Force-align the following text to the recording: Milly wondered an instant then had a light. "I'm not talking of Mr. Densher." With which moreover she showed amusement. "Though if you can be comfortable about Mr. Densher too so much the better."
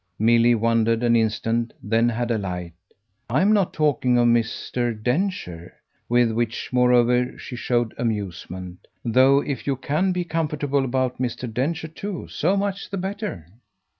Milly 0.17 0.55
wondered 0.55 1.03
an 1.03 1.15
instant 1.15 1.73
then 1.83 2.09
had 2.09 2.31
a 2.31 2.37
light. 2.39 2.73
"I'm 3.29 3.53
not 3.53 3.71
talking 3.71 4.17
of 4.17 4.25
Mr. 4.29 4.91
Densher." 4.99 5.75
With 6.09 6.31
which 6.31 6.73
moreover 6.73 7.37
she 7.37 7.55
showed 7.55 7.93
amusement. 7.99 8.87
"Though 9.05 9.41
if 9.41 9.67
you 9.67 9.75
can 9.75 10.11
be 10.11 10.23
comfortable 10.23 10.83
about 10.85 11.19
Mr. 11.21 11.47
Densher 11.53 11.87
too 11.87 12.27
so 12.29 12.57
much 12.57 12.89
the 12.89 12.97
better." 12.97 13.45